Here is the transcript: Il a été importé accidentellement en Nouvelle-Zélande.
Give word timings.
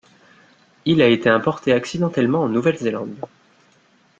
Il 0.85 0.99
a 1.03 1.09
été 1.09 1.29
importé 1.29 1.73
accidentellement 1.73 2.41
en 2.41 2.49
Nouvelle-Zélande. 2.49 3.15